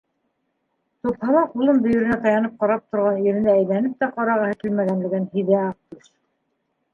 [1.07, 6.11] Тупһала ҡулын бөйөрөнә таянып ҡарап торған иренә әйләнеп тә ҡарағыһы килмәгәнлеген һиҙә Аҡтүш.